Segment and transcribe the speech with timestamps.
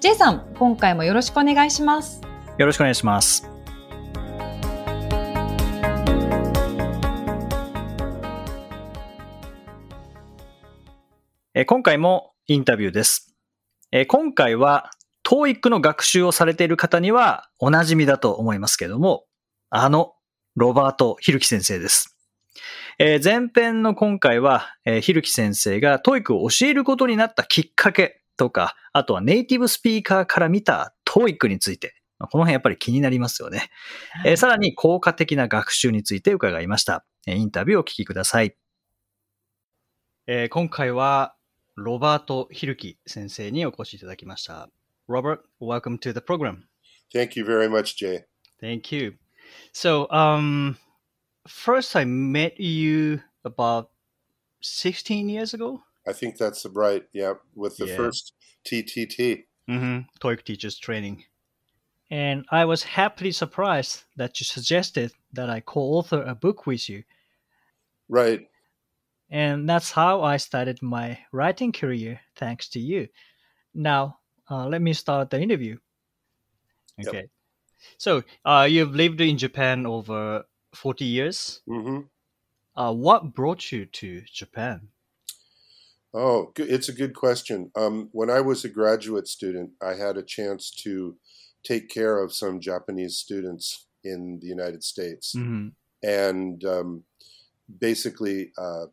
[0.00, 2.22] J さん、今回もよろしくお願いします。
[2.56, 3.46] よろしくお願いします
[11.52, 13.36] え今回もインタビューです。
[13.92, 14.90] え今回は
[15.22, 19.26] TOEIC の学習をされている方にはお馴染みだと思いますけれども、
[19.68, 20.14] あの
[20.56, 22.16] ロバート・ヒルキ先生です。
[22.98, 33.68] えー前編の今回は、えー、ヒルキ先生が TOEIC を教えることになったきっかけとか、あとはネイティブスピーカーから見た TOEIC について、まあこの辺やっぱり気になりますよね。
[34.24, 37.04] えーさらに効果的な学習について伺いました。
[37.26, 38.56] えーインタビューをお聞きください。
[40.26, 41.34] えー今回は
[41.76, 44.70] ロバート・ヒルキ先生にお越しいただきました。
[45.06, 46.62] Robert, welcome to the program.
[47.12, 48.24] Thank you very much, Jay.
[48.58, 49.16] Thank you.
[49.74, 50.78] So, um,
[51.46, 53.90] first I met you about
[54.62, 55.82] 16 years ago?
[56.10, 57.04] I think that's right.
[57.12, 57.96] Yeah, with the Yeah.
[57.96, 59.46] first TTT.
[59.68, 59.98] Mm-hmm.
[60.20, 61.24] TOEIC teachers training.
[62.10, 67.04] And I was happily surprised that you suggested that I co-author a book with you.
[68.08, 68.50] Right.
[69.30, 73.08] And that's how I started my writing career, thanks to you.
[73.72, 74.18] Now,
[74.50, 75.78] uh, let me start the interview.
[76.98, 77.06] Yep.
[77.08, 77.28] Okay.
[77.98, 80.44] So, uh, you've lived in Japan over
[80.74, 81.62] 40 years.
[81.66, 82.00] hmm
[82.74, 84.88] Uh, what brought you to Japan?
[86.12, 87.70] Oh, it's a good question.
[87.76, 91.16] Um, when I was a graduate student, I had a chance to
[91.62, 95.68] take care of some Japanese students in the United States, hmm
[96.02, 97.04] and um,
[97.78, 98.86] basically, uh,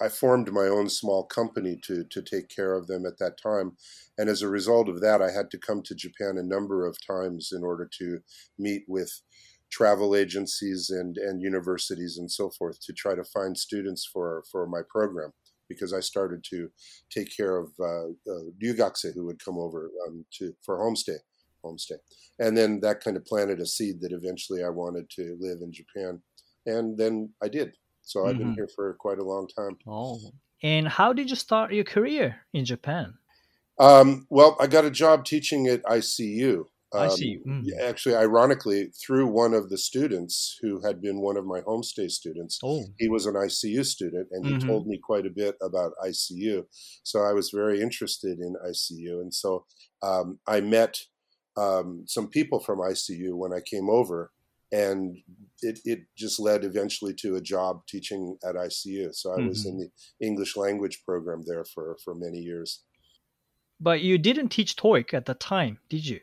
[0.00, 3.76] I formed my own small company to to take care of them at that time.
[4.18, 6.98] And as a result of that, I had to come to Japan a number of
[7.06, 8.18] times in order to
[8.58, 9.22] meet with
[9.70, 14.66] travel agencies and, and universities and so forth to try to find students for, for
[14.66, 15.32] my program
[15.68, 16.70] because I started to
[17.10, 21.18] take care of uh, uh, ryugakse who would come over um, to for homestay,
[21.64, 21.98] homestay,
[22.38, 25.72] and then that kind of planted a seed that eventually I wanted to live in
[25.72, 26.22] Japan,
[26.66, 27.76] and then I did.
[28.02, 28.56] So I've been Mhm.
[28.56, 29.78] here for quite a long time.
[29.86, 30.20] Oh.
[30.62, 33.18] And how did you start your career in Japan?
[33.78, 36.66] Um, well, I got a job teaching at ICU.
[36.94, 37.38] I Um, see.
[37.46, 37.62] Mm.
[37.64, 42.10] yeah, Actually, ironically, through one of the students who had been one of my homestay
[42.10, 42.58] students.
[42.62, 42.84] Oh.
[42.98, 44.66] He was an ICU student, and he Mhm.
[44.66, 46.66] told me quite a bit about ICU.
[47.02, 49.66] So I was very interested in ICU, and so
[50.02, 51.00] um, I met
[51.56, 54.32] um, some people from ICU when I came over,
[54.72, 55.16] and
[55.62, 59.14] it, it just led eventually to a job teaching at ICU.
[59.14, 59.88] So I was in the
[60.20, 62.82] English language program there for for many years.
[63.80, 66.20] But you didn't teach TOEIC at the time, did you?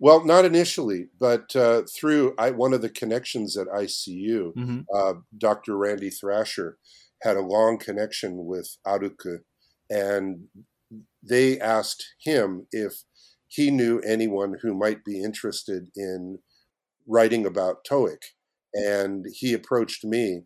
[0.00, 4.80] Well, not initially, but uh, through I, one of the connections at ICU, Mm-hmm.
[4.94, 5.76] uh, Dr.
[5.76, 6.78] Randy Thrasher
[7.22, 9.38] had a long connection with Aruku,
[9.88, 10.44] and
[11.22, 13.04] they asked him if
[13.48, 16.38] he knew anyone who might be interested in
[17.06, 18.18] writing about TOEIC.
[18.74, 20.42] And he approached me.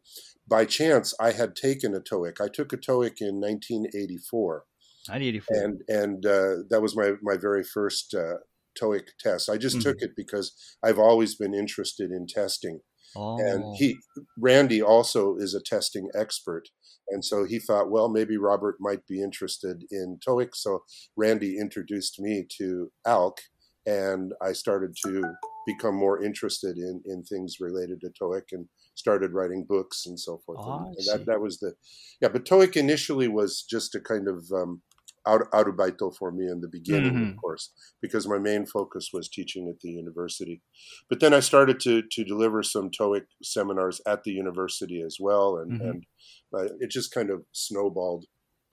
[0.46, 2.40] By chance, I had taken a TOEIC.
[2.40, 4.64] I took a TOEIC in 1984
[5.08, 5.56] 1984.
[5.56, 8.36] and and uh, that was my my very first uh,
[8.80, 9.48] TOEIC test.
[9.48, 9.82] I just Mhm.
[9.82, 10.52] took it because
[10.82, 12.80] I've always been interested in testing,
[13.16, 13.38] oh.
[13.38, 13.96] and he
[14.38, 16.68] Randy also is a testing expert,
[17.08, 20.54] and so he thought, well, maybe Robert might be interested in TOEIC.
[20.54, 20.84] So
[21.16, 23.38] Randy introduced me to ALK,
[23.86, 25.22] and I started to
[25.66, 30.38] become more interested in in things related to TOEIC and started writing books and so
[30.44, 30.58] forth.
[30.60, 31.12] Ah, and I and see.
[31.12, 31.74] that that was the
[32.20, 32.28] yeah.
[32.28, 34.82] But TOEIC initially was just a kind of um,
[35.26, 37.30] arubaito for me in the beginning, Mhm.
[37.32, 37.70] of course,
[38.00, 40.62] because my main focus was teaching at the university.
[41.08, 45.58] But then I started to to deliver some TOEIC seminars at the university as well,
[45.58, 45.90] and Mhm.
[45.90, 46.06] and
[46.54, 48.26] uh, it just kind of snowballed.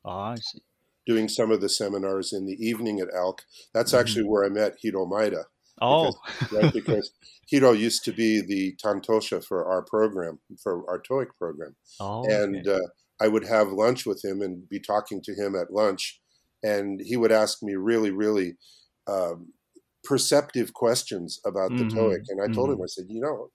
[0.06, 0.62] Ah, I see.
[1.06, 3.44] Doing some of the seminars in the evening at ALC.
[3.74, 4.00] That's Mhm.
[4.00, 5.46] actually where I met Hiro Maeda,
[5.82, 6.14] Oh.
[6.52, 6.74] right?
[6.74, 7.12] Because
[7.48, 12.24] Hiro used to be the tantosha for our program, for our TOEIC program oh.
[12.30, 12.84] and okay.
[12.84, 12.88] uh,
[13.20, 16.22] I would have lunch with him and be talking to him at lunch,
[16.66, 18.58] and he would ask me really, really
[19.08, 19.54] um,
[20.04, 22.84] perceptive questions about the Mhm, TOEIC, and I told him, mhm.
[22.84, 23.50] I said, you know,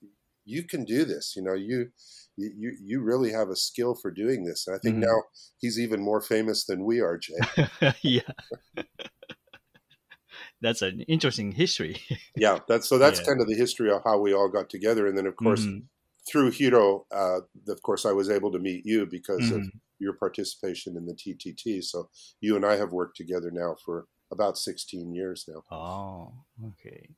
[0.45, 1.35] you can do this.
[1.37, 1.91] You know, you
[2.37, 4.67] you you really have a skill for doing this.
[4.67, 5.03] And I think Mhm.
[5.03, 5.23] now
[5.59, 7.35] he's even more famous than we are, Jay.
[8.03, 8.23] yeah.
[10.61, 11.97] that's an interesting history.
[12.37, 13.27] yeah, that's so that's Yeah.
[13.27, 15.89] kind of the history of how we all got together, and then of course Mhm.
[16.31, 19.81] Through Hiro, uh, of course, I was able to meet you because of Mhm.
[19.99, 21.83] your participation in the TTT.
[21.83, 22.11] So
[22.41, 25.65] you and I have worked together now for about 16 years now.
[25.71, 27.09] Oh, okay.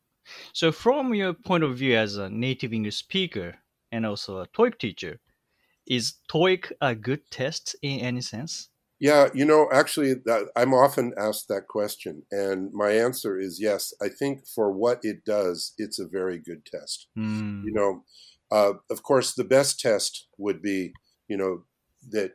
[0.54, 3.58] So, from your point of view as a native English speaker
[3.92, 5.20] and also a TOEIC teacher,
[5.86, 8.70] is TOEIC a good test in any sense?
[9.00, 13.92] Yeah, you know, actually, that, I'm often asked that question, and my answer is yes.
[14.00, 17.08] I think for what it does, it's a very good test.
[17.16, 17.62] Mm.
[17.64, 18.04] You know,
[18.52, 20.92] uh, of course, the best test would be,
[21.28, 21.64] you know,
[22.10, 22.32] that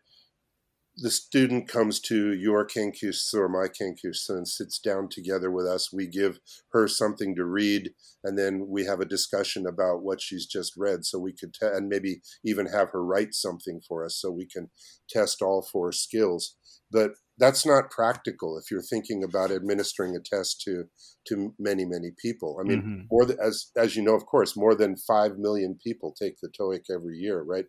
[1.00, 5.94] the student comes to your Kenkyusu or my Kenkyusu and sits down together with us.
[5.94, 6.40] We give
[6.72, 11.06] her something to read, and then we have a discussion about what she's just read.
[11.06, 14.48] So we could, te- and maybe even have her write something for us so we
[14.48, 14.72] can
[15.08, 16.56] test all four skills.
[16.90, 20.86] But that's not practical if you're thinking about administering a test to
[21.28, 22.58] to many many people.
[22.60, 23.08] I mean, Mhm.
[23.12, 26.50] more than, as as you know, of course, more than five million people take the
[26.50, 27.66] TOEIC every year, right?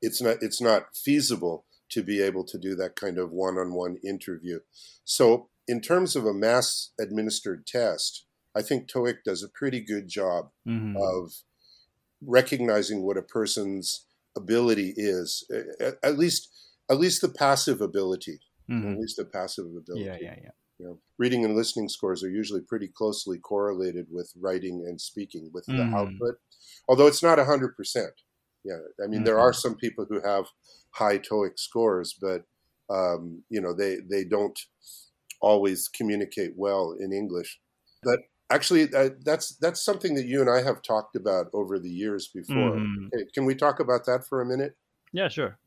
[0.00, 1.64] It's not it's not feasible
[1.94, 4.60] to be able to do that kind of one-on-one interview.
[5.04, 10.08] So, in terms of a mass administered test, I think TOEIC does a pretty good
[10.08, 10.94] job Mhm.
[10.96, 11.32] of
[12.20, 14.06] recognizing what a person's
[14.36, 15.46] ability is,
[15.80, 16.50] at, at least
[16.90, 18.98] at least the passive ability, at Mhm.
[19.00, 20.04] least the passive ability.
[20.04, 20.50] Yeah, yeah, yeah.
[20.78, 25.50] You know, reading and listening scores are usually pretty closely correlated with writing and speaking
[25.54, 25.94] with the Mhm.
[25.96, 26.40] output,
[26.88, 28.12] although it's not 100%.
[28.64, 30.46] Yeah, I mean, there are some people who have
[30.94, 32.44] high TOEIC scores, but,
[32.90, 34.58] um, you know, they, they don't
[35.40, 37.60] always communicate well in English.
[38.02, 38.20] But
[38.50, 42.28] actually, uh, that's, that's something that you and I have talked about over the years
[42.28, 42.76] before.
[42.76, 43.08] Mhm.
[43.14, 44.76] Okay, can we talk about that for a minute?
[45.12, 45.58] Yeah, sure.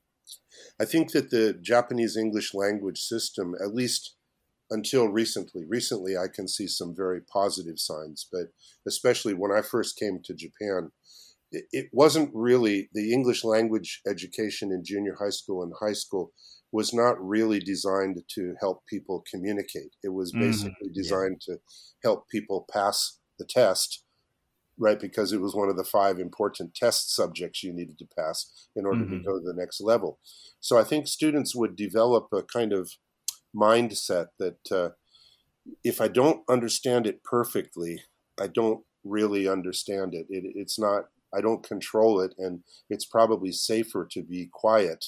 [0.80, 4.16] I think that the Japanese English language system, at least
[4.70, 8.48] until recently, recently I can see some very positive signs, but
[8.86, 10.92] especially when I first came to Japan,
[11.52, 16.32] it, wasn't really the English language education in junior high school and high school
[16.72, 19.96] was not really designed to help people communicate.
[20.04, 21.22] It was Mhm, basically yeah.
[21.22, 21.60] designed to
[22.04, 24.04] help people pass the test,
[24.78, 25.00] right?
[25.00, 28.86] Because it was one of the five important test subjects you needed to pass in
[28.86, 29.10] order Mhm.
[29.10, 30.20] to go to the next level.
[30.60, 32.92] So I think students would develop a kind of
[33.56, 34.90] mindset that uh,
[35.84, 38.04] if I don't understand it perfectly,
[38.40, 40.28] I don't really understand it.
[40.30, 40.44] it.
[40.56, 41.06] It's not,
[41.36, 45.06] I don't control it, and it's probably safer to be quiet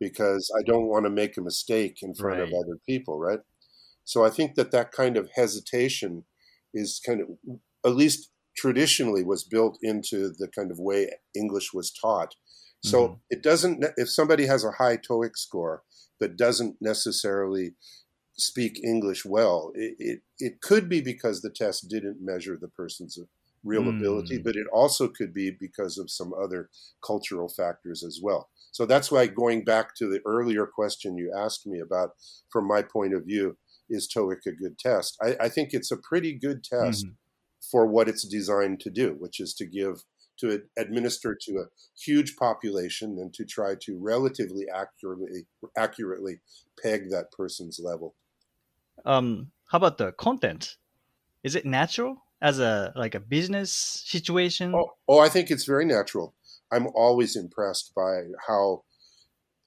[0.00, 3.40] because I don't want to make a mistake in front of other people, right?
[4.04, 6.24] So I think that that kind of hesitation
[6.74, 7.28] is kind of,
[7.84, 12.34] at least traditionally, was built into the kind of way English was taught.
[12.80, 13.20] So Mhm.
[13.30, 15.84] it doesn't, if somebody has a high TOEIC score
[16.18, 17.74] but doesn't necessarily
[18.36, 23.18] speak English well, it, it, it could be because the test didn't measure the person's
[23.64, 24.44] real ability, Mm.
[24.44, 26.70] but it also could be because of some other
[27.04, 28.50] cultural factors as well.
[28.72, 32.10] So that's why going back to the earlier question you asked me about,
[32.50, 33.58] from my point of view,
[33.90, 35.16] is TOEIC a good test?
[35.22, 37.16] I, I think it's a pretty good test Mhm.
[37.70, 40.04] for what it's designed to do, which is to give
[40.38, 41.66] to administer to a
[41.96, 46.40] huge population and to try to relatively accurately accurately
[46.82, 48.16] peg that person's level.
[49.04, 50.76] Um, how about the content?
[51.44, 54.72] Is it natural as a like a business situation?
[54.72, 56.34] Oh, oh, I think it's very natural.
[56.70, 58.84] I'm always impressed by how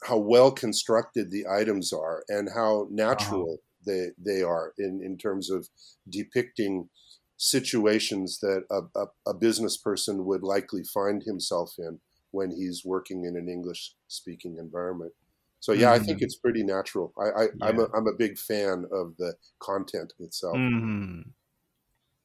[0.04, 5.50] how well constructed the items are and how natural they they are in in terms
[5.52, 5.70] of
[6.10, 6.90] depicting
[7.38, 12.02] situations that a, a, a business person would likely find himself in
[12.32, 15.14] when he's working in an English speaking environment.
[15.62, 16.22] So yeah, I think Mhm.
[16.22, 17.14] it's pretty natural.
[17.20, 17.80] I, I I'm Yeah.
[17.80, 20.64] a I'm a big fan of the content itself.
[20.64, 21.36] Mhm.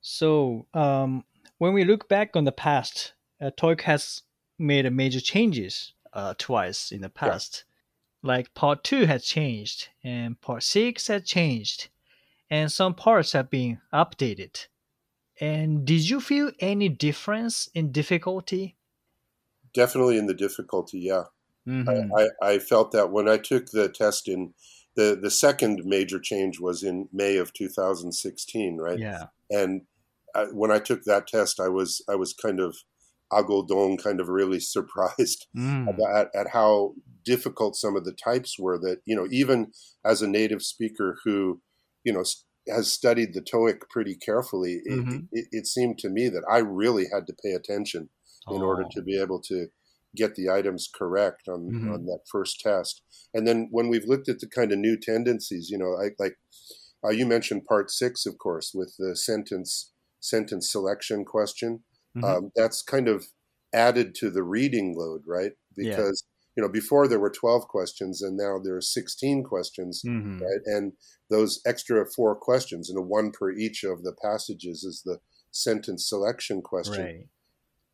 [0.00, 1.25] So, um,
[1.59, 4.23] when we look back on the past, uh, TOEIC has
[4.59, 7.64] made a major changes uh, twice in the past.
[8.23, 11.88] Like part two had changed, and part six had changed,
[12.50, 14.66] and some parts have been updated.
[15.40, 18.76] And did you feel any difference in difficulty?
[19.73, 21.25] Definitely in the difficulty, yeah.
[21.66, 22.11] Mhm.
[22.14, 24.52] I, I, I felt that when I took the test in
[24.97, 28.99] the the second major change was in May of 2016, right?
[28.99, 29.26] Yeah.
[29.50, 29.83] And
[30.34, 32.76] I, when I took that test, I was I was kind of
[33.32, 36.02] agodon, kind of really surprised Mm.
[36.02, 36.94] about at how
[37.25, 38.78] difficult some of the types were.
[38.78, 39.72] That you know, even
[40.04, 41.62] as a native speaker who,
[42.04, 42.25] you know,
[42.68, 45.28] has studied the TOEIC pretty carefully, it, Mhm.
[45.32, 48.10] it, it seemed to me that I really had to pay attention
[48.49, 48.92] in order Oh.
[48.92, 49.68] to be able to
[50.16, 51.94] get the items correct on, Mhm.
[51.94, 53.02] on that first test.
[53.32, 56.34] And then when we've looked at the kind of new tendencies, you know, I, like
[57.04, 59.89] uh, you mentioned part six, of course, with the sentence
[60.20, 61.84] sentence selection question.
[62.16, 62.24] Mhm.
[62.24, 63.26] Um, that's kind of
[63.72, 65.52] added to the reading load, right?
[65.76, 65.96] Yeah.
[65.96, 66.24] Because
[66.56, 70.40] you know before there were twelve questions, and now there are sixteen questions, Mhm.
[70.40, 70.60] right?
[70.66, 70.92] And
[71.30, 75.20] those extra four questions, and a one per each of the passages, is the
[75.52, 77.28] sentence selection question Right.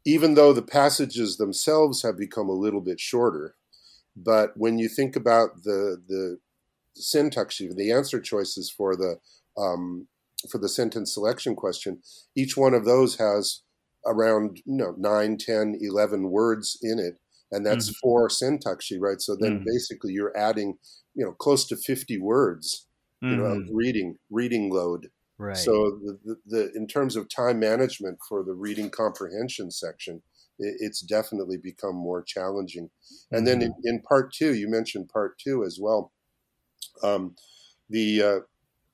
[0.05, 3.57] even though the passages themselves have become a little bit shorter.
[4.17, 6.39] But when you think about the the
[6.95, 9.21] syntax, the answer choices for the
[9.57, 10.09] um,
[10.47, 12.03] for the sentence selection question,
[12.37, 13.63] each one of those has
[14.07, 17.19] around you know 9 10 11 words in it
[17.51, 17.95] and that's Mhm.
[18.01, 19.67] four syntax right so then Mhm.
[19.67, 20.79] basically you're adding
[21.15, 22.87] you know close to 50 words
[23.29, 23.73] you know of Mhm.
[23.73, 25.73] reading reading load Right.
[25.73, 30.17] so the, the, the in terms of time management for the reading comprehension section,
[30.59, 32.91] it, it's definitely become more challenging.
[33.33, 33.81] And then in, Mm-hmm.
[33.85, 36.13] in part two, you mentioned part two as well.
[37.03, 37.37] Um,
[37.89, 38.41] the uh,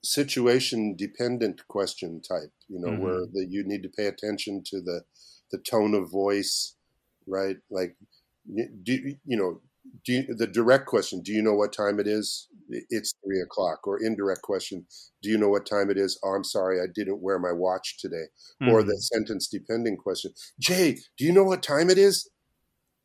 [0.05, 3.33] situation dependent question type, you know, where Mm-hmm.
[3.35, 5.03] that you need to pay attention to the
[5.51, 6.77] the tone of voice,
[7.27, 7.57] right?
[7.71, 7.97] Like,
[8.83, 8.93] do
[9.25, 9.61] you know?
[10.05, 11.23] Do you, the direct question?
[11.23, 12.49] Do you know what time it is?
[12.69, 13.85] It's three o'clock.
[13.87, 14.87] Or indirect question:
[15.23, 16.19] Do you know what time it is?
[16.23, 18.27] Oh, I'm sorry, I didn't wear my watch today.
[18.65, 19.07] Or the Mhm.
[19.13, 22.31] sentence depending question: Jay, do you know what time it is?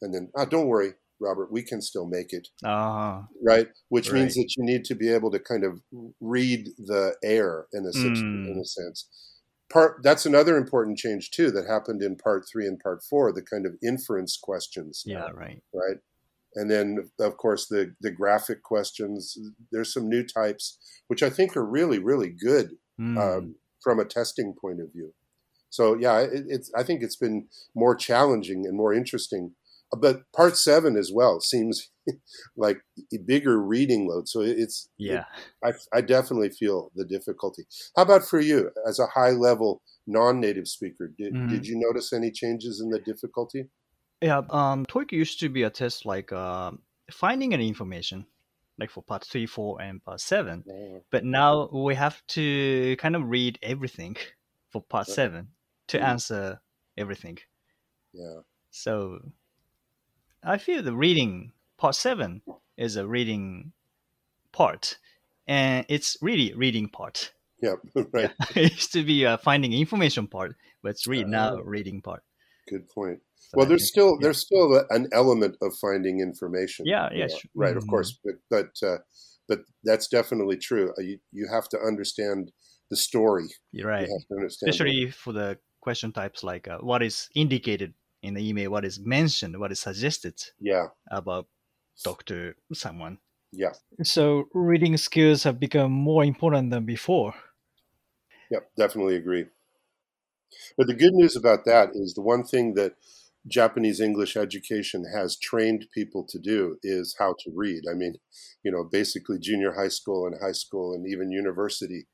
[0.01, 3.27] And then, ah, don't worry, Robert, we can still make it Ah.
[3.41, 3.69] right?
[3.89, 5.81] Which means that you need to be able to kind of
[6.19, 8.13] read the air in a in
[8.55, 8.61] Mm.
[8.61, 9.07] a sense.
[9.69, 13.41] Part that's another important change too that happened in part three and part four, the
[13.41, 15.03] kind of inference questions.
[15.05, 15.31] now, Yeah.
[15.33, 15.61] Right.
[15.73, 15.97] right.
[16.55, 19.37] And then of course the the graphic questions.
[19.71, 23.17] There's some new types which I think are really really good Mm.
[23.17, 25.13] um, from a testing point of view.
[25.69, 29.53] So yeah, it, it's I think it's been more challenging and more interesting.
[29.91, 31.91] But part seven as well seems
[32.57, 32.81] like
[33.13, 34.27] a bigger reading load.
[34.27, 35.25] So it's yeah.
[35.63, 37.65] I, I definitely feel the difficulty.
[37.95, 41.07] How about for you as a high level non-native speaker?
[41.17, 41.47] Did, Mhm.
[41.49, 43.69] did you notice any changes in the difficulty?
[44.21, 46.71] Yeah, um, TOEIC used to be a test like uh,
[47.11, 48.25] finding an information,
[48.79, 50.65] like for part three, four, and part seven.
[50.69, 54.15] Uh, But now we have to kind of read everything
[54.71, 55.15] for part Right.
[55.15, 55.53] seven
[55.87, 56.03] to Mhm.
[56.03, 56.61] answer
[56.97, 57.37] everything.
[58.13, 58.41] yeah,
[58.71, 59.19] So
[60.43, 62.41] I feel the reading part seven
[62.77, 63.73] is a reading
[64.51, 64.97] part,
[65.47, 67.33] and it's really reading part.
[67.61, 67.75] yeah,
[68.13, 68.31] right.
[68.55, 71.61] it used to be a finding information part, but it's read now Ah.
[71.63, 72.23] reading part.
[72.69, 73.19] Good point.
[73.37, 74.17] So well, I there's think- still yeah.
[74.21, 76.85] there's still an element of finding information.
[76.85, 77.49] Yeah, you yeah, sure.
[77.55, 77.89] right, of Mhm.
[77.89, 78.97] course, but but uh,
[79.47, 80.93] but that's definitely true.
[80.97, 82.51] Uh, You you have to understand
[82.89, 83.47] the story.
[83.71, 84.07] You're right.
[84.07, 84.67] You have to understand.
[84.67, 88.85] the- especially for the question types like uh, what is indicated in the email, what
[88.85, 91.47] is mentioned, what is suggested yeah, about
[92.03, 93.19] Doctor someone.
[93.51, 97.35] yeah, So reading skills have become more important than before.
[98.49, 99.45] yep, definitely agree.
[100.77, 102.95] But the good news about that is the one thing that
[103.47, 107.83] Japanese English education has trained people to do is how to read.
[107.89, 108.15] I mean,
[108.63, 112.07] you know, basically junior high school and high school and even university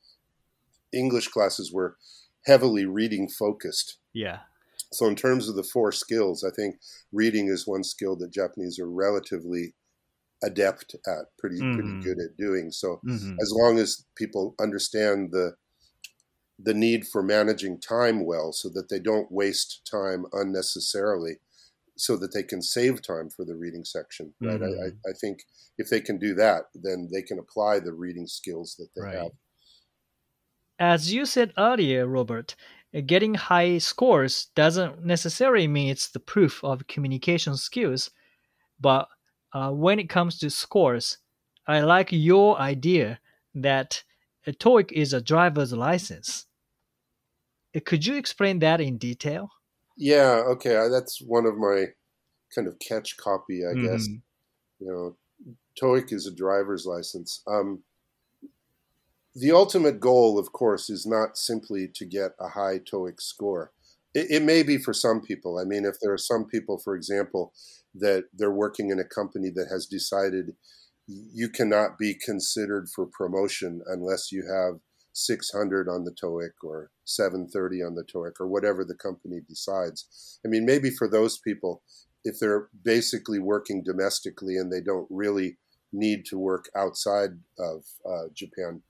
[0.93, 1.97] English classes were
[2.45, 3.97] heavily reading focused.
[4.13, 4.41] Yeah.
[4.93, 6.79] So, in terms of the four skills, I think
[7.11, 9.75] reading is one skill that Japanese are relatively
[10.43, 12.03] adept at, pretty pretty Mhm.
[12.03, 12.71] good at doing.
[12.71, 13.43] So, Mhm.
[13.43, 15.55] as long as people understand the
[16.59, 21.39] the need for managing time well, so that they don't waste time unnecessarily,
[21.97, 24.61] so that they can save time for the reading section, right?
[24.61, 25.45] I, I, I think
[25.77, 29.17] if they can do that, then they can apply the reading skills that they Right.
[29.17, 29.31] have.
[30.77, 32.55] As you said earlier, Robert,
[33.01, 38.11] getting high scores doesn't necessarily mean it's the proof of communication skills.
[38.79, 39.07] But
[39.53, 41.17] uh, when it comes to scores,
[41.67, 43.19] I like your idea
[43.55, 44.03] that
[44.45, 46.45] a TOEIC is a driver's license.
[47.75, 49.49] Uh, Could you explain that in detail?
[49.95, 51.85] Yeah, okay, that's one of my
[52.53, 54.07] kind of catch copy, I guess.
[54.07, 54.21] Mhm.
[54.79, 55.17] you know,
[55.79, 57.41] TOEIC is a driver's license.
[57.47, 57.83] Um,
[59.35, 63.71] the ultimate goal, of course, is not simply to get a high TOEIC score.
[64.13, 65.57] It, it may be for some people.
[65.57, 67.53] I mean, if there are some people, for example,
[67.95, 70.55] that they're working in a company that has decided
[71.07, 74.79] you cannot be considered for promotion unless you have
[75.13, 80.39] 600 on the TOEIC or 730 on the TOEIC or whatever the company decides.
[80.45, 81.83] I mean, maybe for those people,
[82.23, 85.57] if they're basically working domestically and they don't really
[85.91, 88.81] need to work outside of uh, Japan,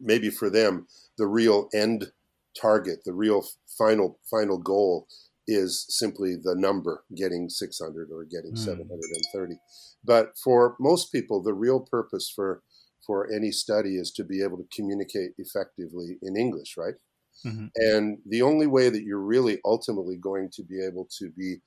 [0.00, 0.86] maybe for them
[1.16, 2.12] the real end
[2.60, 5.06] target, the real final final goal
[5.46, 8.56] is simply the number getting 600 or getting Hmm.
[8.56, 9.58] 730.
[10.04, 12.62] But for most people, the real purpose for
[13.06, 16.96] for any study is to be able to communicate effectively in English, right?
[17.44, 17.66] Mm-hmm.
[17.76, 21.62] And the only way that you're really ultimately going to be able to be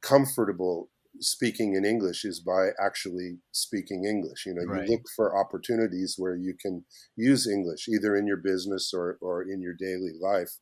[0.00, 0.88] comfortable
[1.20, 4.46] speaking in English is by actually speaking English.
[4.46, 4.86] You know, Right.
[4.86, 6.84] you look for opportunities where you can
[7.16, 10.58] use English, either in your business or, or in your daily life.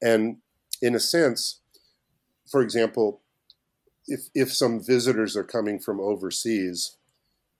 [0.00, 0.38] And
[0.80, 1.60] in a sense,
[2.50, 3.22] for example,
[4.06, 6.96] if, if some visitors are coming from overseas,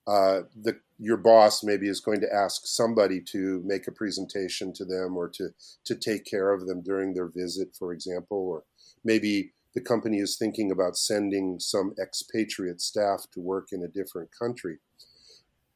[0.06, 4.84] uh, the, your boss maybe is going to ask somebody to make a presentation to
[4.84, 5.50] them or to,
[5.84, 8.64] to take care of them during their visit, for example, or
[9.04, 14.31] maybe the company is thinking about sending some expatriate staff to work in a different
[14.37, 14.79] country.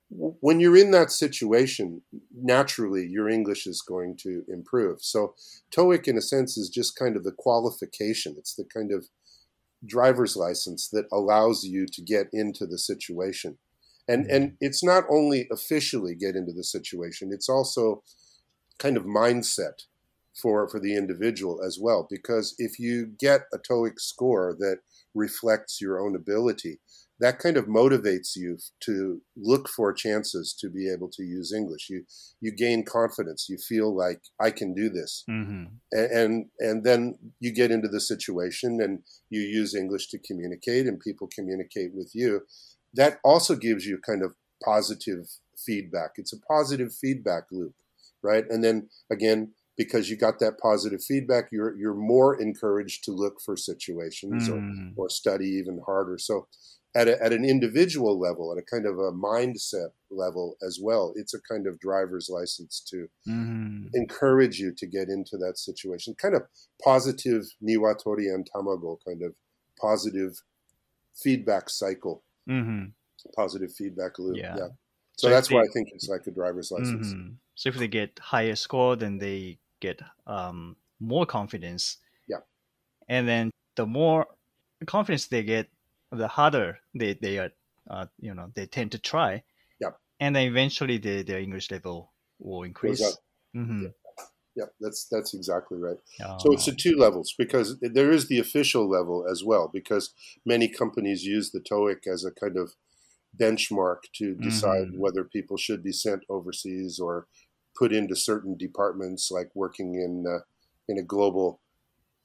[0.09, 5.03] When you're in that situation, naturally your English is going to improve.
[5.03, 5.35] So,
[5.75, 8.37] TOEIC, in a sense, is just kind of the qualification.
[8.38, 9.09] It's the kind of
[9.85, 13.59] driver's license that allows you to get into the situation.
[14.09, 14.35] And, mm-hmm.
[14.35, 18.03] and it's not only officially get into the situation, it's also
[18.79, 19.87] kind of mindset
[20.40, 24.78] for for the individual as well because if you get a TOEIC score that
[25.14, 26.78] reflects your own ability
[27.19, 31.88] that kind of motivates you to look for chances to be able to use English.
[31.88, 32.05] You
[32.40, 33.47] you gain confidence.
[33.49, 35.25] You feel like I can do this.
[35.28, 35.64] Mm-hmm.
[35.93, 39.00] and and, and then you get into the situation and
[39.31, 42.43] you use English to communicate and people communicate with you.
[42.95, 45.26] That also gives you kind of positive
[45.57, 46.12] feedback.
[46.16, 47.75] It's a positive feedback loop
[48.23, 48.45] right?
[48.50, 53.40] And then again because you got that positive feedback you're you're more encouraged to look
[53.45, 54.97] for situations or, Mm.
[54.97, 56.49] or study even harder so
[56.95, 61.12] at, a, at an individual level at a kind of a mindset level as well
[61.16, 63.90] it's a kind of driver's license to Mm.
[63.95, 66.42] encourage you to get into that situation kind of
[66.85, 69.35] positive niwatori and tamago kind of
[69.80, 70.42] positive
[71.14, 72.87] feedback cycle Mm-hmm.
[73.37, 74.56] positive feedback loop Yeah.
[74.56, 74.68] yeah,
[75.16, 77.38] So so, that's why i think it's like a driver's license Mhm.
[77.54, 81.99] So if they get higher score, then they get um, more confidence.
[82.28, 82.41] Yeah.
[83.08, 84.26] And then the more
[84.86, 85.69] confidence they get,
[86.10, 87.50] the harder they they are.
[87.89, 89.45] Uh, you know, they tend to try.
[89.80, 89.91] Yeah.
[90.19, 92.10] And then eventually, the, their English level
[92.41, 93.00] will increase.
[93.54, 93.86] Mm-hmm.
[94.54, 96.36] yeah that's that's exactly right Oh.
[96.39, 100.12] So it's the two levels because there is the official level as well because
[100.45, 102.75] many companies use the TOEIC as a kind of
[103.39, 104.99] benchmark to decide Mhm.
[104.99, 107.28] whether people should be sent overseas or
[107.78, 110.41] put into certain departments like working in uh,
[110.89, 111.60] in a global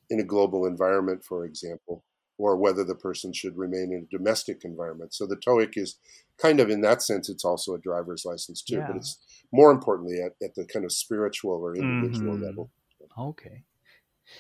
[0.10, 2.04] in a global environment for example
[2.38, 5.14] or whether the person should remain in a domestic environment.
[5.14, 6.00] So the TOEIC is
[6.38, 9.20] kind of in that sense it's also a driver's license too, but it's
[9.52, 12.40] more importantly at, at the kind of spiritual or individual Mhm.
[12.40, 12.72] level.
[13.18, 13.66] Okay.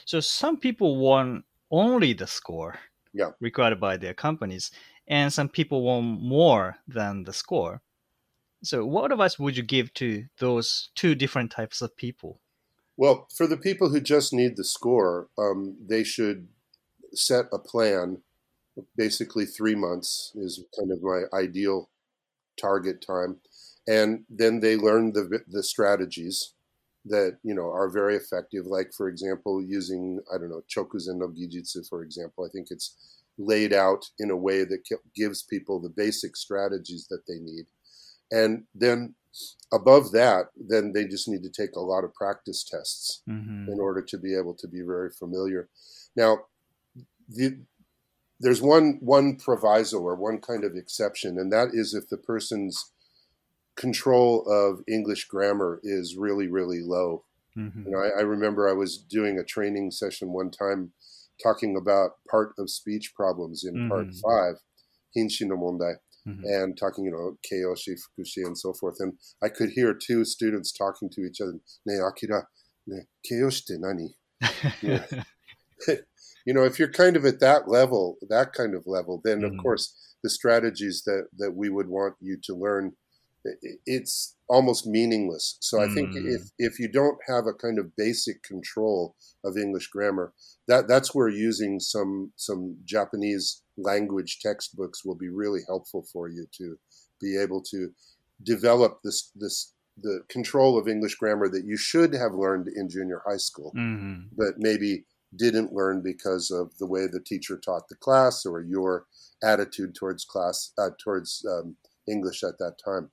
[0.05, 2.79] So some people want only the score
[3.13, 3.31] Yeah.
[3.41, 4.71] required by their companies,
[5.07, 7.81] and some people want more than the score.
[8.63, 12.39] So what advice would you give to those two different types of people?
[12.97, 16.47] Well, for the people who just need the score, um, they should
[17.13, 18.21] set a plan.
[18.95, 21.89] Basically, three months is kind of my ideal
[22.59, 23.37] target time,
[23.87, 26.53] and then they learn the the strategies
[27.05, 28.65] that you know are very effective.
[28.65, 32.45] Like, for example, using I don't know chokuzen no gijitsu, for example.
[32.45, 32.95] I think it's
[33.37, 37.65] laid out in a way that gives people the basic strategies that they need,
[38.31, 39.15] and then
[39.73, 43.69] above that, then they just need to take a lot of practice tests Mm-hmm.
[43.71, 45.69] in order to be able to be very familiar.
[46.15, 46.39] Now,
[47.29, 47.59] the,
[48.39, 52.91] there's one one proviso or one kind of exception, and that is if the person's
[53.75, 57.23] control of English grammar is really really low.
[57.57, 57.83] Mm-hmm.
[57.85, 60.91] You know, I, I remember I was doing a training session one time
[61.41, 64.21] talking about part of speech problems in part Mhm.
[64.21, 64.55] five,
[65.15, 65.95] Hinshin no mondai
[66.27, 66.43] Mm-hmm.
[66.43, 68.97] and talking, you know, Keiyoshi, Fukushi, and so forth.
[68.99, 71.53] And I could hear two students talking to each other.
[71.87, 72.47] Ne, Akira,
[72.85, 74.15] ne, Keiyoshi te nani?
[74.83, 75.05] Yeah.
[76.45, 79.51] you know, if you're kind of at that level, that kind of level, then Mhm.
[79.51, 82.95] of course the strategies that that we would want you to learn,
[83.87, 85.57] it's almost meaningless.
[85.61, 86.35] So I think Mm.
[86.35, 90.33] if if you don't have a kind of basic control of English grammar,
[90.67, 96.45] that that's where using some some Japanese language textbooks will be really helpful for you
[96.57, 96.77] to
[97.19, 97.91] be able to
[98.43, 103.21] develop this this the control of English grammar that you should have learned in junior
[103.27, 104.27] high school Mm-hmm.
[104.37, 105.03] but maybe
[105.35, 109.05] didn't learn because of the way the teacher taught the class or your
[109.43, 111.75] attitude towards class uh, towards um,
[112.07, 113.11] English at that time.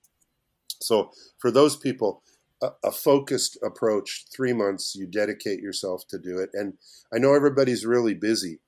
[0.81, 2.23] So for those people,
[2.63, 6.51] a, a focused approach, three months, you dedicate yourself to do it.
[6.55, 6.75] And
[7.15, 8.59] I know everybody's really busy,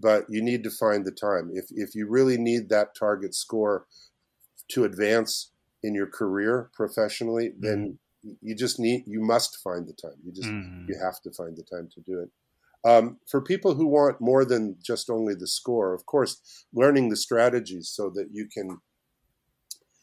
[0.00, 1.50] but you need to find the time.
[1.52, 3.86] If if you really need that target score
[4.70, 10.18] to advance in your career professionally, then you just need you must find the time.
[10.24, 10.86] You just Mhm.
[10.88, 12.30] you have to find the time to do it.
[12.84, 17.16] Um, for people who want more than just only the score, of course, learning the
[17.16, 18.80] strategies so that you can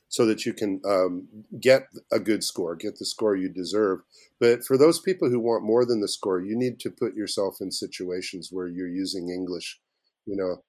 [0.07, 1.27] so that you can um,
[1.59, 3.99] get a good score, get the score you deserve.
[4.39, 7.57] But for those people who want more than the score, you need to put yourself
[7.59, 9.81] in situations where you're using English.
[10.25, 10.63] You know,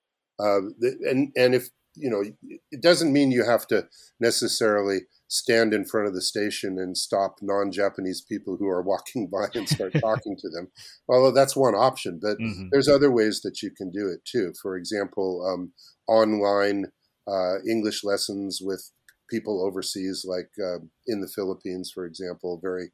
[0.44, 0.60] uh,
[1.08, 2.22] and and if you know,
[2.70, 3.88] it doesn't mean you have to
[4.20, 9.46] necessarily stand in front of the station and stop non-Japanese people who are walking by
[9.54, 10.70] and start talking to them.
[11.08, 12.70] Although that's one option, but Mhm.
[12.70, 14.52] there's other ways that you can do it too.
[14.60, 15.72] For example, um,
[16.06, 16.92] online
[17.26, 18.90] uh, English lessons with
[19.30, 22.90] people overseas, like uh, in the Philippines, for example, very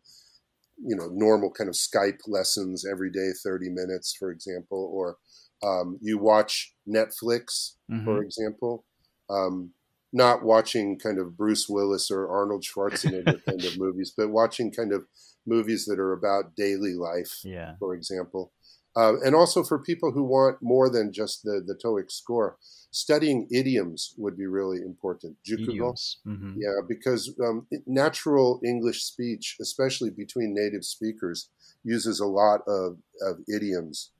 [0.78, 5.18] you know normal kind of Skype lessons every day, thirty minutes, for example, or
[5.62, 8.04] um, you watch Netflix, Mhm.
[8.04, 8.84] for example.
[9.30, 9.72] Um,
[10.12, 14.92] not watching kind of Bruce Willis or Arnold Schwarzenegger kind of movies, but watching kind
[14.92, 15.06] of
[15.46, 17.76] movies that are about daily life Yeah.
[17.78, 18.52] for example.
[18.94, 22.58] Uh, and also for people who want more than just the, the TOEIC score,
[22.90, 25.34] studying idioms would be really important.
[25.48, 26.20] Jukugo, Idioms.
[26.26, 26.54] Mhm.
[26.58, 31.48] yeah, because um, natural English speech, especially between native speakers,
[31.84, 34.10] uses a lot of, of idioms.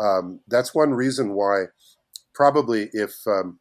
[0.00, 1.66] Um, that's one reason why,
[2.34, 3.60] probably, if um,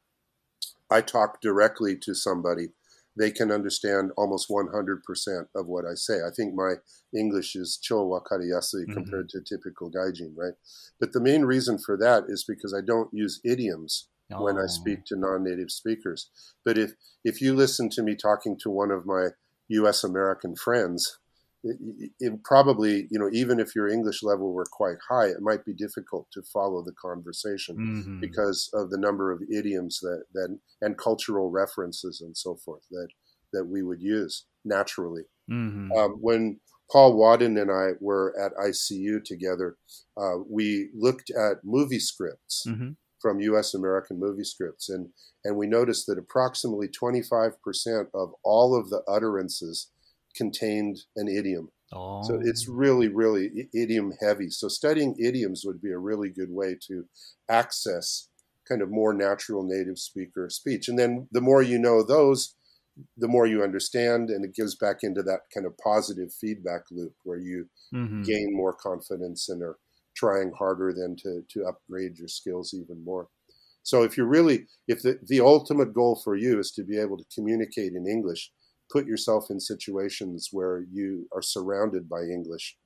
[0.90, 2.70] I talk directly to somebody,
[3.18, 6.20] they can understand almost 100% of what I say.
[6.26, 6.76] I think my
[7.14, 8.94] English is cho wakariyasu Mhm.
[8.94, 10.54] compared to typical gaijin, right?
[11.00, 14.68] But the main reason for that is because I don't use idioms when I Oh.
[14.68, 16.30] speak to non-native speakers.
[16.64, 16.94] But if
[17.26, 19.30] if you listen to me talking to one of my
[19.70, 20.04] U.S.
[20.04, 21.20] American friends,
[21.64, 25.66] it, it- probably you know even if your English level were quite high, it might
[25.66, 28.22] be difficult to follow the conversation Mhm.
[28.22, 33.10] because of the number of idioms that, that and cultural references and so forth that
[33.54, 35.24] that we would use naturally.
[35.50, 35.92] Mhm.
[35.98, 36.60] Um, when
[36.92, 39.78] Paul Wadden and I were at ICU together,
[40.18, 42.96] uh, we looked at movie scripts Mhm.
[43.22, 43.74] from U.S.
[43.74, 45.12] American movie scripts, and
[45.44, 49.92] and we noticed that approximately 25 percent of all of the utterances
[50.36, 51.72] contained an idiom.
[51.92, 52.20] Oh.
[52.22, 54.50] So it's really, really idiom heavy.
[54.50, 57.08] So studying idioms would be a really good way to
[57.50, 58.30] access
[58.68, 60.88] kind of more natural native speaker speech.
[60.90, 62.56] And then the more you know those,
[63.18, 67.16] the more you understand, and it gives back into that kind of positive feedback loop
[67.24, 68.30] where you Mhm.
[68.30, 69.78] gain more confidence and are
[70.16, 73.30] trying harder then to, to upgrade your skills even more.
[73.84, 77.18] So if you're really, if the, the ultimate goal for you is to be able
[77.18, 78.52] to communicate in English,
[78.92, 82.78] put yourself in situations where you are surrounded by English,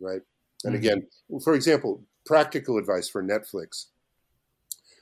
[0.00, 0.22] right?
[0.64, 0.78] And Mhm.
[0.78, 1.08] again,
[1.44, 3.86] for example, practical advice for Netflix: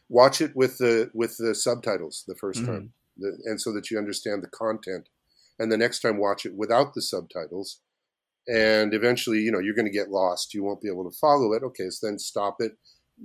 [0.09, 2.67] watch it with the with the subtitles the 1st Mhm.
[2.67, 5.09] time, the, and so that you understand the content.
[5.59, 7.81] And the next time, watch it without the subtitles,
[8.49, 10.55] and eventually, you know, you're going to get lost.
[10.55, 11.63] You won't be able to follow it.
[11.63, 12.77] Okay, so then stop it,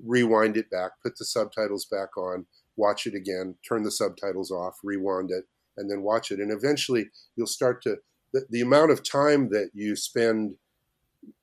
[0.05, 2.45] rewind it back, put the subtitles back on,
[2.77, 5.45] watch it again, turn the subtitles off, rewind it,
[5.79, 6.39] and then watch it.
[6.39, 7.97] And eventually, you'll start to
[8.33, 10.55] the, the amount of time that you spend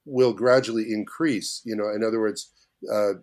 [0.04, 1.62] will gradually increase.
[1.64, 2.52] You know, in other words,
[2.92, 3.14] uh,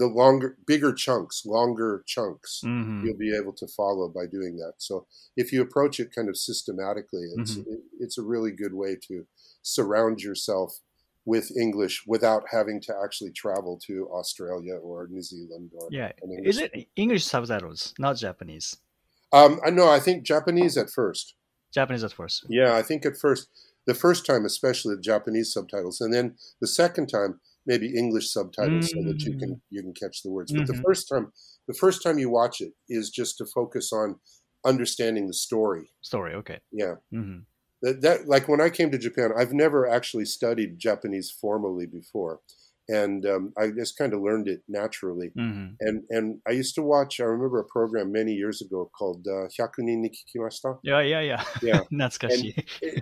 [0.00, 3.02] the longer, bigger chunks, longer chunks Mhm.
[3.04, 4.74] you'll be able to follow by doing that.
[4.78, 5.06] So
[5.36, 9.26] if you approach it kind of systematically, it's it, it's a really good way to
[9.62, 10.80] surround yourself
[11.24, 16.12] with English without having to actually travel to Australia or New Zealand or Yeah.
[16.22, 16.46] English.
[16.48, 18.76] Is it English subtitles, not Japanese?
[19.36, 19.88] Um, I know.
[19.88, 21.34] I think Japanese at first.
[21.72, 22.46] Japanese at first.
[22.48, 23.48] Yeah, I think at first,
[23.86, 28.92] the first time especially the Japanese subtitles, and then the second time maybe English subtitles
[28.92, 30.52] so that you can you can catch the words.
[30.52, 30.82] But the Mhm.
[30.84, 31.32] first time,
[31.68, 34.20] the first time you watch it is just to focus on
[34.64, 35.92] understanding the story.
[36.02, 36.34] Story.
[36.34, 36.60] Okay.
[36.72, 37.40] Yeah, hmm
[37.82, 42.40] that, that like when I came to Japan, I've never actually studied Japanese formally before,
[42.87, 45.31] and um, I just kind of learned it naturally.
[45.35, 47.19] hmm And and I used to watch.
[47.19, 50.79] I remember a program many years ago called uh, Hyakunin ni Kikimashita.
[50.83, 51.43] Yeah, yeah, yeah.
[51.61, 51.83] Yeah.
[51.89, 52.55] 懐かしい。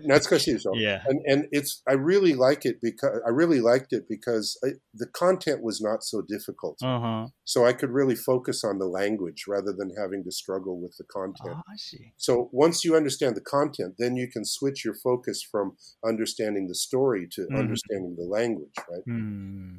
[0.08, 1.02] Natsukashi Yeah.
[1.08, 5.08] and and it's I really like it because I really liked it because I, the
[5.08, 7.28] content was not so difficult, Uh-huh.
[7.46, 11.06] so I could really focus on the language rather than having to struggle with the
[11.06, 11.56] content.
[11.56, 12.14] ああ、し。
[12.18, 15.74] So once you understand the content, then you can switch your focus from
[16.06, 17.58] understanding the story to Mhm.
[17.58, 19.04] understanding the language, right?
[19.06, 19.73] Hmm.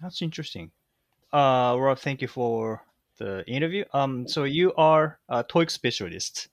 [0.00, 0.70] That's interesting.
[1.32, 2.82] Uh, Rob, thank you for
[3.18, 3.84] the interview.
[3.92, 6.48] Um, so you are a TOEIC specialist,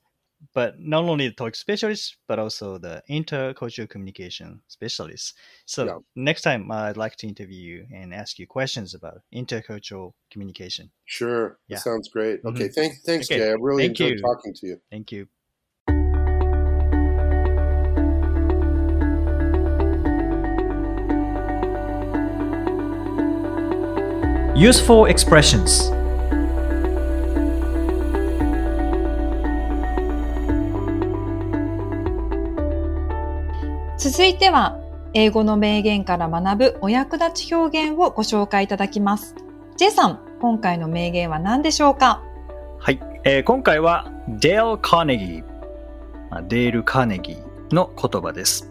[0.54, 5.34] but not only the TOEIC specialist, but also the intercultural communication specialist.
[5.66, 5.98] So Yeah.
[6.14, 10.90] next time I'd like to interview you and ask you questions about intercultural communication.
[11.06, 11.76] Sure, Yeah.
[11.76, 12.42] that sounds great.
[12.42, 12.50] Mhm.
[12.54, 13.48] Okay, thank, thanks, Okay, Jay.
[13.48, 14.22] I really thank enjoyed you.
[14.22, 14.80] talking to you.
[14.90, 15.26] Thank you.
[24.58, 25.94] Useful expressions
[33.96, 34.76] 続いては、
[35.14, 39.36] 英語の名言から学ぶお役立ち表現をご紹介いただきます。
[39.76, 42.20] J さん、今回の名言は何でしょうか？
[42.80, 45.44] はい、えー今回はデール・カーネギー、
[46.30, 48.68] まあデール・カーネギーの言葉です。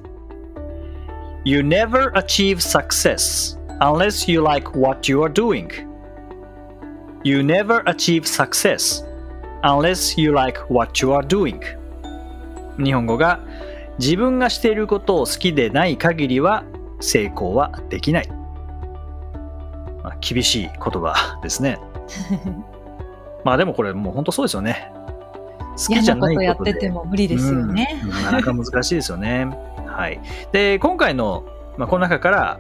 [1.46, 5.72] You never achieve success unless you like what you are doing.
[7.24, 9.04] You never achieve success
[9.64, 11.62] unless you like what you are doing.
[12.78, 13.40] 日本語が
[14.00, 16.64] 自分がしていることを好きでない限りは
[17.00, 18.30] 成功はできない。
[20.04, 21.78] まあ、厳しい言葉ですね。
[23.44, 24.92] まあでもこれもう本当そうですよね。
[25.78, 28.02] 好きじゃないことやってても無理ですよね。
[28.04, 29.48] うんなかなか難しいですよね。
[29.86, 30.20] はい。
[30.52, 31.44] で、今回の、
[31.78, 32.60] まあ、この中から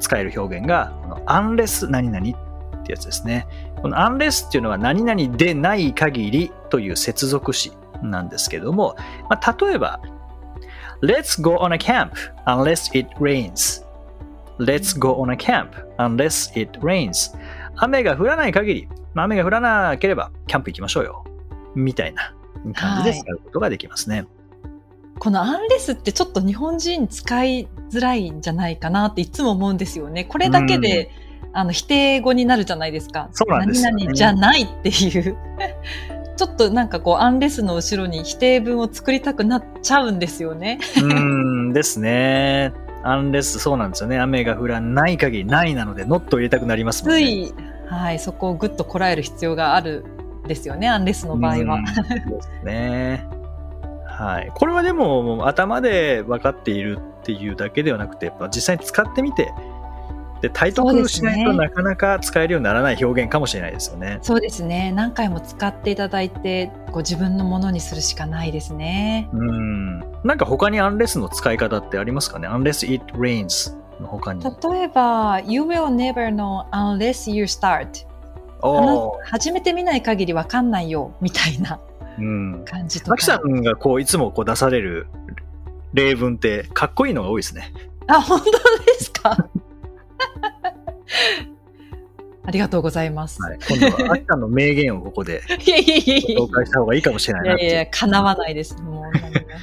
[0.00, 3.46] 使える表現が、この unless 何々ってやつですね。
[3.82, 8.96] この unless っていうのは何々でない限りという接続詞なんですけども、
[9.28, 10.00] まあ、例えば、
[11.02, 12.12] Let's go on a camp
[12.46, 13.84] unless it rains.
[14.58, 17.36] Let's go on a camp unless it rains.
[17.76, 21.24] 雨が降らない限り、まあ雨が降らなければキャンプ行きましょうよ。
[21.74, 22.34] みたいな
[22.74, 24.26] 感じで使うことができますね。
[25.18, 30.24] このアンレスってちょっと日本人使いづらいんじゃないかなっていつも思うんですよね。
[30.24, 31.10] これだけで、
[31.52, 33.28] あの否定語になるじゃないですか。
[33.32, 35.36] そうなんですよね何々じゃないっていう。
[36.36, 40.78] ちょっとなんかこうアンレスの後ろに否定文を作りたくなっちゃうんですよね。
[40.96, 41.14] うー
[41.70, 42.74] んですね。
[43.02, 44.18] アンレス、そうなんですよね。
[44.18, 47.20] 雨が降らない限り、ないなので、ノットを入れたくなりますもんね。
[47.20, 47.54] つい、
[47.86, 50.04] はい、そこをぐっとこらえる必要がある
[50.44, 51.84] んですよね、アンレスの場合はうん。
[51.84, 51.92] で
[52.42, 53.35] すね。
[54.16, 54.50] はい。
[54.54, 59.52] これはでも、もう頭で分かっているっていうだけではなくて、やっぱ実際に使ってみて、
[60.40, 64.18] で、体得しないとなかなか使えるようにならない表現かもしれないですよね。
[64.22, 64.90] そうですね。
[64.92, 69.28] 何回も使っていただいて、ご自分のものにするしかないですね。
[69.34, 70.00] うん。
[70.24, 74.42] なんか他にアンレスの使い方ってありますかね ?unless it rains の他に。
[74.42, 74.50] 例
[74.82, 78.06] えば、You will never know unless you start.
[78.62, 81.95] おー始めてみない限りわかんないよ、みたいなうん。
[82.64, 83.48] 感じとマキさか。
[83.48, 85.06] んがこういつもこう出される
[85.94, 87.72] 例文ってかっこいいのが多いですね。
[88.08, 88.52] あ、本当で
[88.98, 89.36] すか？
[92.44, 93.42] ありがとうございます。
[93.42, 98.76] はい、今度はアキさんの名言をここで紹介した方がいいかもしれないないやいや、叶わないです。
[98.80, 99.04] もう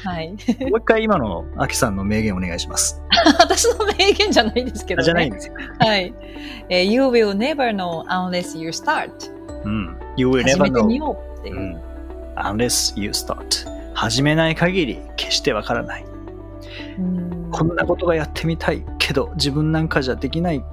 [0.05, 0.27] はい。
[0.31, 0.37] もう
[0.79, 3.01] 一回今のアキさんの名言お願いします。
[3.39, 5.03] 私の名言じゃないですけどね。
[5.03, 5.53] あじゃないんですよ。
[5.79, 6.13] はい。
[6.69, 9.11] えー You will never know unless you start.
[9.63, 9.97] うん。
[10.17, 11.05] You will 始 never めてみ know.
[11.05, 11.59] ようっていうう。
[11.59, 11.81] ん。
[12.35, 13.67] Unless you start.
[13.93, 16.05] 始めない限り決してわからない。
[16.97, 20.65] うんこんなことがやってみたいけど自分なんかじゃできないよ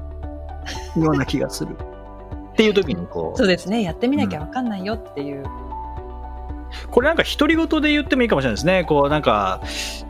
[0.96, 1.76] うな気がする。
[2.52, 3.82] っていう時にこう、そうですね。
[3.82, 5.44] やってみなきゃわかんないよっていう。
[6.90, 8.84] これなんか独り言で言ってもいいかもしれないですね。
[8.84, 9.60] こうなんか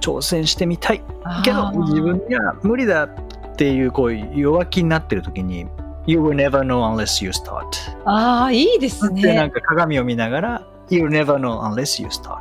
[0.01, 1.03] 挑戦してみたい
[1.45, 3.09] けど自分には無理だっ
[3.57, 5.67] ていうこう弱気になってる時に
[6.07, 7.65] You will never know unless you start
[8.05, 9.51] ああ、いいですでなんね。
[9.51, 12.39] か鏡を見ながら You never know unless you start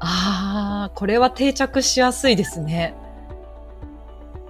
[0.00, 2.94] ああ、これは定着しやすいですね。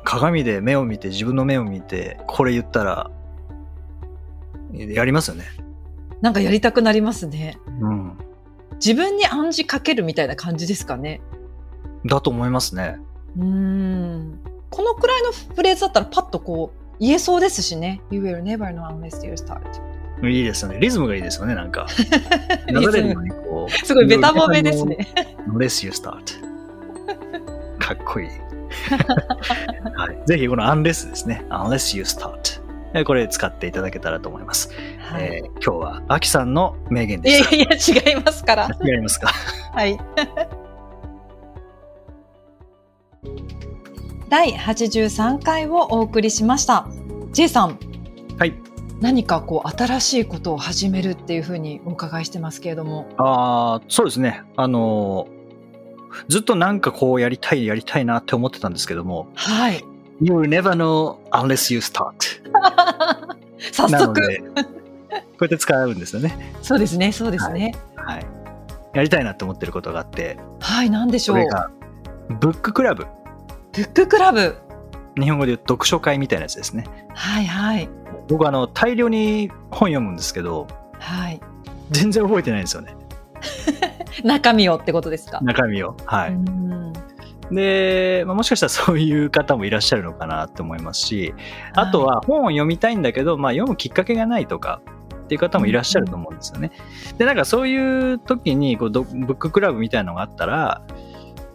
[0.04, 3.10] 鏡で目を見て自分の目を見てこれ言ったら
[4.72, 5.44] やりますよね
[6.20, 7.58] なんかやりたくなりますね。
[7.80, 8.18] うん
[8.74, 11.22] 自分に暗示かけるみたいな感じですかね。
[12.04, 12.98] だと思いますね
[13.36, 14.40] うーん。
[14.70, 18.00] このくらいのフレーズだったらパッとこう言えそうですしね。
[18.10, 19.60] You will never know unless you start.
[20.24, 20.78] いいですよね。
[20.80, 21.86] リズムがいいですよねなんか。
[22.68, 23.70] 流れるようにこう。
[23.70, 24.96] すごいベタ褒めですね。
[25.48, 26.18] unless you start
[27.78, 28.28] かっこいい、
[29.94, 31.44] はい、ぜひこの unless ですね。
[31.50, 32.60] Unless you start
[32.94, 35.24] えこれ使っていただけたらと思います、はい。
[35.24, 38.68] えー今日はアキさんの名言いでしやいや違いますから。
[38.68, 39.28] た違いますか。
[39.72, 39.98] はい。
[44.28, 46.88] 第83回をお送りしました。
[47.32, 47.95] J さん、はい
[49.00, 53.06] 何かこう新しいことを始めるっていうふうにお伺いしてますけれども。
[53.18, 55.36] ああそうですねあのー
[56.28, 59.84] ずっとなんかこうやりたいやりたいなって思ってたんですけどもはい。
[60.22, 62.14] You never know unless you start
[63.72, 64.14] 早速。
[64.14, 67.74] でこうやって使うんですよねそうですね、そうですね。
[67.96, 68.26] はい
[68.94, 71.36] やりたいなって思ってることがあってはい、なんでしょう。
[71.36, 71.70] それが
[72.40, 73.06] ブッククラブ
[73.74, 74.56] ブッククラブ。
[75.20, 77.88] 日本語で言う読書会みたいなやつですねはいはい。
[78.28, 80.66] 僕あの大量に本読むんですけど
[80.98, 81.40] はい。
[81.90, 82.96] 全然覚えてないんですよね
[84.24, 85.40] 中身をってことですか？
[85.42, 86.92] 中身をはい、うん
[87.50, 91.32] で、まあ、もしかしたらそういう方もいらっしゃるのかなって思いますし、
[91.74, 94.80] あとは本を読みたいんだけど、まあ、読むきっかけがないとか
[95.14, 96.72] っていう方もいらっしゃると思うんですよね。
[97.18, 100.82] で、なんかそういう時にこうブッククラブみたいなのがあったら、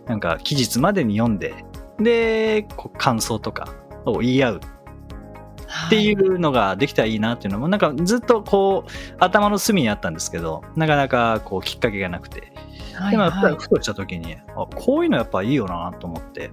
[0.07, 1.55] なんか期日までに読んで、
[1.99, 3.67] で、こう感想とか
[4.05, 4.61] を言い合う
[5.87, 12.51] っていうのができたらいいなっていうのも、なんかずっとこう頭の隅にあったんですけど、なかなかこうきっかけがなくて。
[13.09, 16.51] でも、ふとした時に、あ、こういうのやっぱいいよなと思って。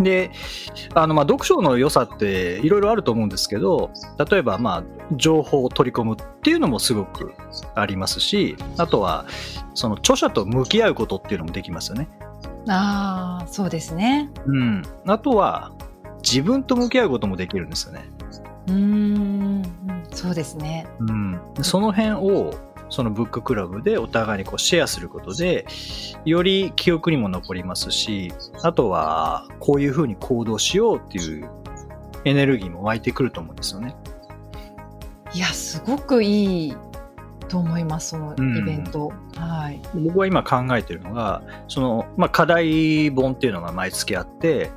[0.00, 0.30] で、
[0.94, 3.90] あの、ま、読書の良さっていろいろあると思うんですけど、
[4.30, 7.32] 例えば、まあ、情報を取り込むっていうのもすごく
[7.74, 9.26] ありますし、あとは、
[9.74, 12.08] その著者と向き合うことっていうのもできますよね。
[12.68, 14.30] ああ、そうですね。
[14.46, 14.82] うん。
[15.06, 15.72] あとは、
[16.26, 18.10] 自分と向き合うこともできるんですよね。
[18.68, 19.62] うん、
[20.10, 20.88] そうですね。
[20.98, 21.40] うん。
[21.62, 22.54] その辺を、
[22.88, 25.66] そのブッククラブでお互いにこうシェアすることで、
[26.24, 31.48] より記憶にも残りますし、あとは、こういうふうに行動しようっていう
[32.24, 33.94] エネルギーも湧いてくると思うんですよね。
[35.32, 36.76] いや、すごくいい
[37.48, 39.12] と思います、そのイベント。
[39.36, 39.80] うん、はい。
[39.94, 44.70] 僕は今考えてるのが、その、まあ、課題本っていうのが毎月あって、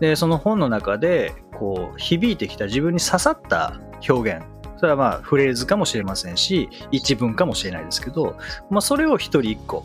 [0.00, 4.44] で、その本の中で、こう、響いてきた自分に刺さった表現。
[4.76, 8.36] それはまあ、フレーズかもしれませんし、一文かもしれないですけど、
[8.70, 9.84] まあ、それを一人一個、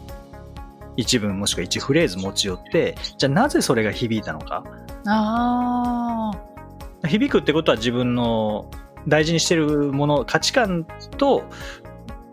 [0.96, 4.64] 一文もしくは一フレーズ持ち寄って、じゃあなぜそれが響いたのか。
[5.08, 6.32] あ
[7.04, 7.08] あ。
[7.08, 8.70] 響くってことは自分の
[9.08, 10.86] 大事にしてるもの、価値観
[11.18, 11.44] と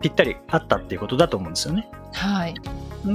[0.01, 1.89] ぴったりあったっていうことだと思うんですよね。
[2.13, 2.53] はい。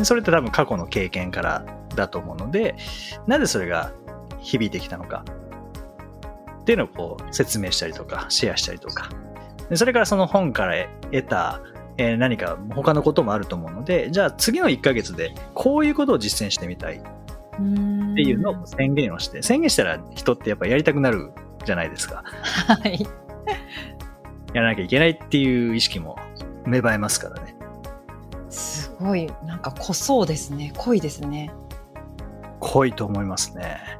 [0.02, 2.76] それって多分過去の経験からだと思うので、
[3.26, 3.92] なぜそれが
[4.46, 5.24] 響いてきたのか
[6.60, 9.08] っていうのをこう説明したりとか、シェアしたりとか。
[9.74, 11.60] それからその本から得た、
[11.98, 17.00] えー、何か他のこともあると思うので、じゃあ次の1ヶ月でこういうことを実践してみたいっ
[18.14, 21.32] ていうのを宣言をして、宣言したら人ってやっぱやりたくなる
[21.64, 22.22] じゃないですか。
[22.68, 23.06] はい。
[24.54, 26.16] やらなきゃいけないっていう意識も
[26.64, 27.56] 芽生えますからね。
[28.48, 30.72] すごい、なんか濃そうですね。
[30.76, 31.52] 濃いですね。
[32.60, 33.98] 濃いと思いますね。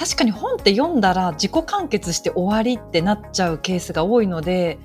[0.00, 4.78] 確かに本って読んだら自己完結して終わりってなっちゃうケースが多いので、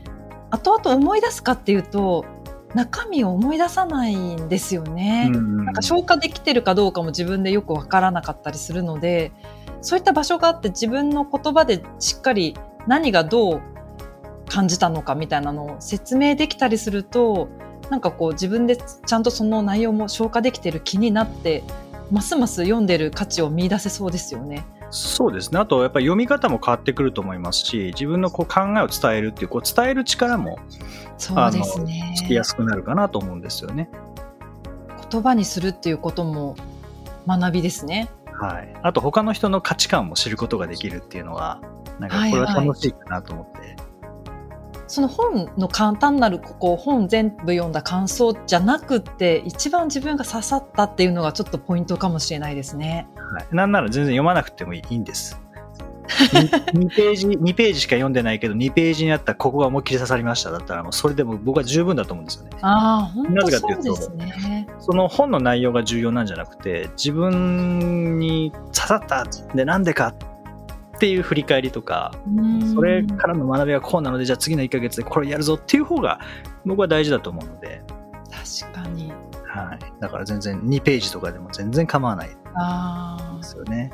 [0.50, 2.26] 後々思い出すかっていうと、
[2.74, 5.30] 中身を思い出さないんですよね。
[5.30, 9.32] なんか消化できてるかどうかも自分でよくわからなかったりするので、
[9.80, 13.62] そういった場所があって自分の言葉でしっかり何がどう
[14.50, 17.48] 感じたのかみたいなのを説明できたりすると
[17.90, 21.64] なんかこう自分でちゃんとその内容も消化できてる気になって
[22.12, 24.66] ますます読んでる価値を見出せそうですよね。
[24.96, 25.60] そうですね。
[25.60, 30.58] あと、やっぱり読み方も変わってくると思いますし、自分のこう考えを伝えるっていう、こう伝える力も、
[31.18, 32.14] そうですね。
[32.18, 33.90] つきやすくなるかなと思うんですよね。
[35.12, 36.56] 言葉にするっていうことも
[37.28, 38.10] 学びですね。
[38.40, 38.74] はい。
[38.84, 41.62] あと、他の人の価値観も知ることができるっていうのは、
[42.00, 43.85] なんかこれは楽しいかなと思って、はいはい
[44.88, 53.08] その本の簡単なるここ本全部読んだ感想じゃなくて一番自分が刺さったっていうのがちょっとポイントかもしれないですね。
[53.16, 55.42] はい、なんなら全然読まなくてもいいんです。
[56.08, 62.52] 2, 2, ページ2ページしか読んでないけど2ページにあったここが思いっきり刺さりましただったらもうそれでも僕は十分だと思うんですよね。
[62.62, 70.14] ああ、なぜかというとそね、その本の内容が重要なんじゃなくて自分に刺さったでなんでか
[70.96, 72.14] っていう振り返りとか、
[72.74, 76.20] それからの学びはこうなので、じゃあ次の1ヶ月でこれやるぞっていう方が
[76.66, 77.82] 僕は大事だと思うので。
[78.62, 79.12] 確かに。
[79.46, 79.80] はい。
[80.00, 82.36] だから全然2ページとかでも全然構わないで
[83.44, 83.92] すよね。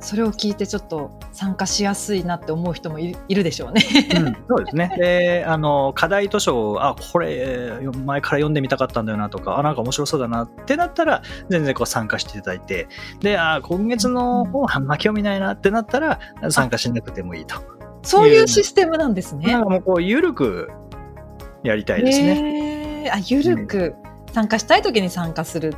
[0.00, 3.82] それを聞いてちょっと参加しやすいなって思う人もいるでしょうね
[4.16, 4.94] うん、そうですね。
[4.96, 12.88] で、あの、課題図書を、あ、これ、前から読んでみたかったんだよなとか、あ、なんか面白そうだなってなったら、全然こう参加していただいて、
[13.20, 16.18] で、あ、今月の本あんま興味ないなってなったら、
[16.50, 17.56] 参加しなくてもいいと。
[18.02, 19.52] そういうシステムなんですね。
[19.52, 20.70] なんかもうこう、ゆるく
[21.62, 23.10] やりたいですね。
[23.12, 23.94] あ、ゆるく、
[24.32, 25.74] 参加したい時に参加する。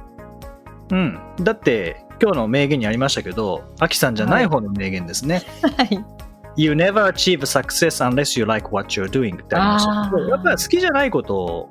[0.90, 1.18] うん。
[1.40, 5.42] だって、今日の名言にありましたけど、アキさんじゃない方の名言ですね。
[5.76, 6.04] はい。
[6.54, 9.92] You never achieve success unless you like what you're doing ってありました。
[10.30, 11.70] やっぱり好きじゃないことを、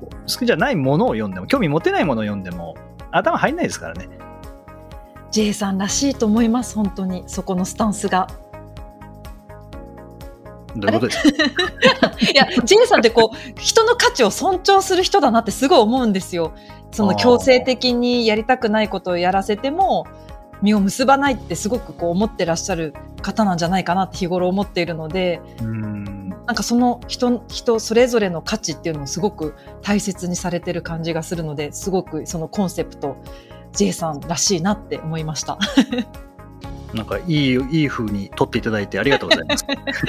[0.00, 2.76] 好きじゃないものを読んでも、興味持てないものを読んでも、
[3.10, 4.08] 頭入んないですからね。
[5.32, 7.24] J さんらしいと思います、本当に。
[7.26, 8.28] そこのスタンスが。
[10.80, 12.10] どういうことですか？
[12.32, 16.52] いや、J さんってこう、人の価値を尊重する人だなってすごい思うんですよ。
[16.92, 20.06] その強制的にやりたくないことをやらせても、
[20.62, 25.40] 実を結ばないってすごくこう思ってらっしゃる方なんじゃないかなって日頃思っているので、
[26.46, 33.16] なんかその人、人それぞれの価値っていうのをすごく大切にされてる感じがするので、すごくそのコンセプト、
[33.72, 35.58] J さんらしいなって思いました。
[36.94, 39.66] なんかいい、いい風に撮っていただいてありがとうございます。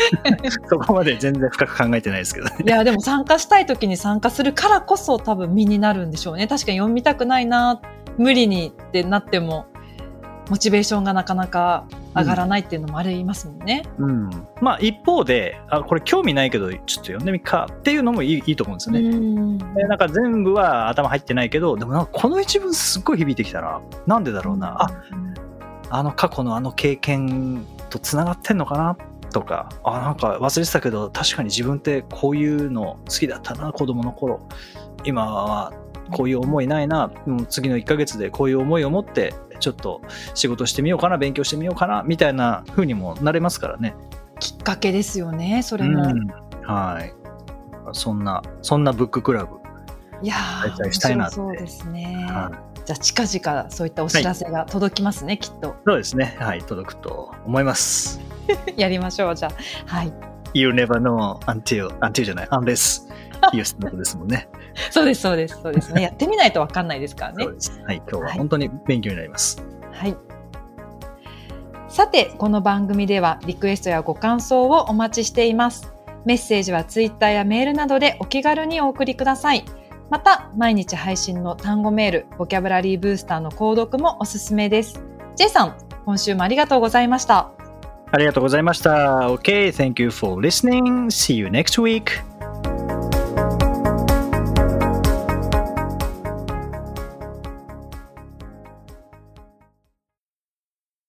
[0.70, 2.56] そこまで全然深く考えてないですけどね。
[2.66, 6.48] いや、でも参加したい時に参加するからこそ多分身になるんでしょうね。
[6.48, 7.82] 確かに読みたくないな、
[8.18, 9.68] 無理にってなっても、
[10.50, 13.84] モチベーションがなかなか上がらないっていうのもありますもんね。
[14.00, 14.30] うん。
[14.60, 19.02] まあ一方で、あ、これ興味ないけど、ちょっと読んでみっかっていうのもいいいいと思うんですよね。
[19.02, 24.84] うんでなんか全部は頭入ってないけど、でもなんかこの一文すっごい響いてきたら、なんでだろうな。
[24.84, 24.90] あ、
[25.92, 28.98] あの過去のあの経験と繋がってんのかな
[29.32, 34.48] とか、あ、なんか忘れてたけど、確かに自分ってこういうの好きだったな、子供の頃。
[35.04, 35.74] 今は
[36.12, 40.02] こういう思いないな、うん次の1ヶ月でこういう思いを持って、ちょっと
[40.34, 43.96] 仕事してみようかな、勉強してみようかな、みたいな風にもなれますからね。
[44.40, 46.04] きっかけですよね、それも。
[46.04, 46.28] うん
[46.64, 47.14] はい。
[47.94, 49.58] そんな、そんなブッククラブ。
[50.24, 50.36] いや
[50.92, 52.28] したいなそうですね。
[52.30, 55.76] はいじゃあ近々そういったお知らせが届きますね、きっと。
[55.86, 56.36] そうですね。
[56.40, 58.20] はい、届くと思います。
[58.76, 59.96] やりましょう、じゃあ。
[59.96, 60.14] はい。
[60.54, 63.08] You never know until, until じゃない、unless
[63.54, 64.50] you start ですもんね。
[64.90, 66.02] そうです、そうです、そうですね。
[66.02, 67.46] やってみないとわかんないですからね。
[67.46, 69.64] はい、今日ははい本当に勉強になります。
[69.92, 70.16] はい。
[71.88, 75.94] さて、この番組ではリクエストやご感想をお待ちしています。
[76.26, 79.66] メッセージはツイッターやメールなどでお気軽にお送りください。
[80.12, 85.02] また、毎日配信の単語メール、ボキャブラリーブースターの購読もおすすめです。
[85.38, 87.50] J さん、今週もありがとうございました。
[88.12, 88.92] ありがとうございました。
[89.30, 91.06] OK, thank you for listening.
[91.06, 92.31] See you next week.